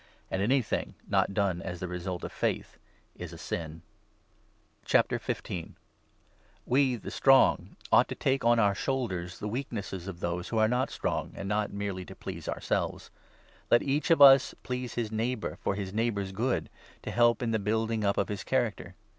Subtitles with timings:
[0.31, 2.79] And anything not done as the result of faith
[3.15, 3.83] is a sin.
[6.65, 10.47] We, the strong, ought to take on our own shoulders the i weaknesses of those
[10.49, 13.11] who are not strong, and not merely to please ourselves.
[13.69, 16.71] Let each of us please his neighbour 2 for his neighbour's good,
[17.03, 18.95] to help in the building up of his character.